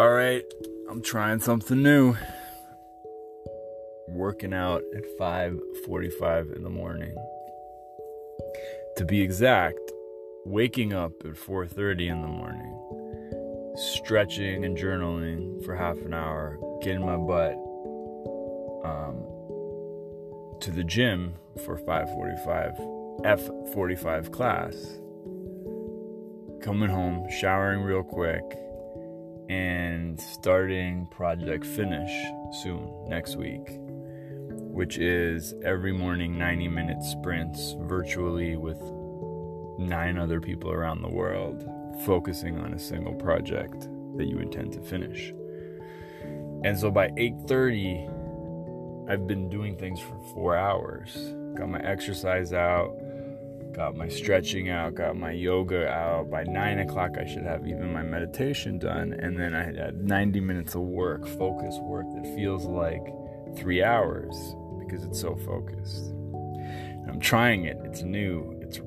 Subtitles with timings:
[0.00, 0.42] All right,
[0.88, 2.16] I'm trying something new.
[4.08, 7.14] Working out at 5:45 in the morning.
[8.96, 9.92] To be exact,
[10.46, 17.04] waking up at 4:30 in the morning, stretching and journaling for half an hour, getting
[17.04, 17.52] my butt
[18.90, 19.22] um,
[20.60, 21.34] to the gym
[21.66, 22.74] for 5:45
[23.26, 24.98] F45 class.
[26.62, 28.69] Coming home, showering real quick,
[29.50, 32.12] and starting Project Finish
[32.62, 33.80] soon, next week,
[34.48, 38.80] which is every morning 90 minute sprints virtually with
[39.76, 41.68] nine other people around the world,
[42.04, 45.34] focusing on a single project that you intend to finish.
[46.62, 48.08] And so by 8:30,
[49.08, 51.34] I've been doing things for 4 hours.
[51.56, 52.96] Got my exercise out,
[53.72, 56.30] got my stretching out, got my yoga out.
[56.30, 59.12] By nine o'clock, I should have even my meditation done.
[59.12, 63.02] And then I had 90 minutes of work, focus work that feels like
[63.56, 64.34] three hours
[64.78, 66.06] because it's so focused.
[66.10, 68.80] And I'm trying it, it's new, it's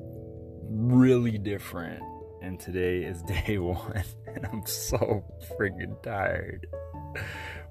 [0.68, 2.02] really different.
[2.42, 5.24] And today is day one, and I'm so
[5.58, 6.66] freaking tired.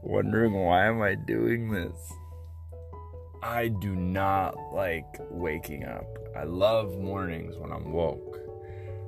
[0.01, 2.13] Wondering why am I doing this?
[3.43, 6.05] I do not like waking up.
[6.33, 8.39] I love mornings when I'm woke,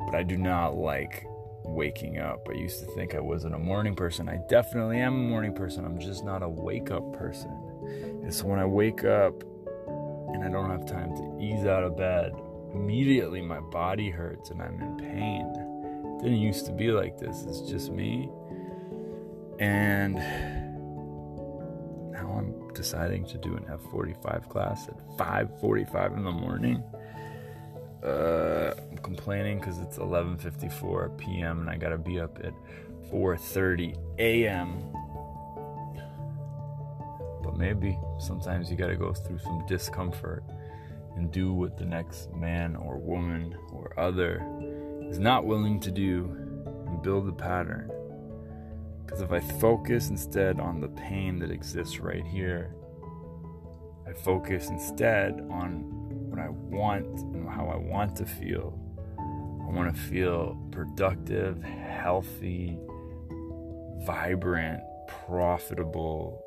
[0.06, 1.26] but I do not like
[1.64, 2.46] waking up.
[2.50, 4.28] I used to think I wasn't a morning person.
[4.28, 5.86] I definitely am a morning person.
[5.86, 8.30] I'm just not a wake up person.
[8.30, 9.42] So when I wake up
[10.34, 12.34] and I don't have time to ease out of bed,
[12.74, 15.46] immediately my body hurts and I'm in pain.
[16.20, 17.46] It didn't used to be like this.
[17.48, 18.30] It's just me.
[19.60, 20.18] And
[22.76, 26.84] deciding to do an F45 class at 5:45 in the morning.
[28.04, 31.62] Uh, I'm complaining because it's 11:54 p.m.
[31.62, 32.54] and I gotta be up at
[33.10, 34.84] 4:30 a.m.
[37.42, 40.44] But maybe sometimes you gotta go through some discomfort
[41.16, 44.46] and do what the next man or woman or other
[45.10, 46.26] is not willing to do
[46.88, 47.90] and build a pattern.
[49.06, 52.74] Because if I focus instead on the pain that exists right here,
[54.08, 58.80] I focus instead on what I want and how I want to feel.
[59.18, 62.80] I want to feel productive, healthy,
[64.06, 64.82] vibrant,
[65.28, 66.44] profitable,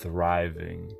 [0.00, 0.92] thriving.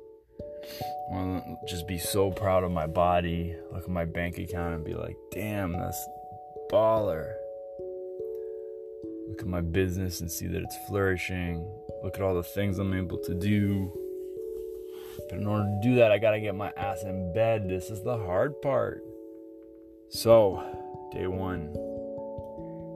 [1.11, 4.75] I want to just be so proud of my body, look at my bank account
[4.75, 6.07] and be like, damn, that's
[6.71, 7.38] baller.
[9.29, 11.65] Look at my business and see that it's flourishing.
[12.03, 13.93] Look at all the things I'm able to do.
[15.29, 17.69] But in order to do that, I gotta get my ass in bed.
[17.69, 19.03] This is the hard part.
[20.09, 20.63] So,
[21.13, 21.71] day one,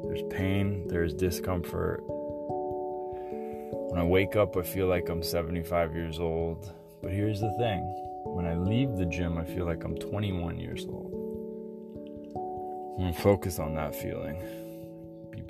[0.07, 2.01] there's pain, there's discomfort.
[3.91, 6.71] When I wake up, I feel like I'm 75 years old.
[7.03, 7.81] But here's the thing
[8.25, 11.13] when I leave the gym, I feel like I'm 21 years old.
[12.97, 14.62] I'm gonna focus on that feeling.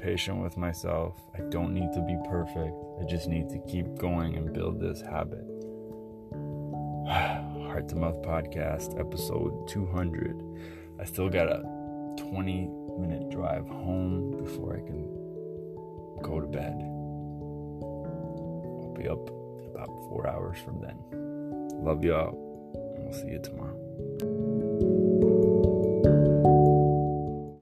[0.03, 1.15] Patient with myself.
[1.33, 2.75] I don't need to be perfect.
[2.99, 5.45] I just need to keep going and build this habit.
[7.07, 10.43] Heart to Mouth Podcast, episode 200.
[10.99, 11.61] I still got a
[12.17, 12.69] 20
[12.99, 15.07] minute drive home before I can
[16.21, 16.75] go to bed.
[18.83, 20.97] I'll be up in about four hours from then.
[21.81, 22.35] Love y'all,
[22.97, 24.32] and we'll see you tomorrow.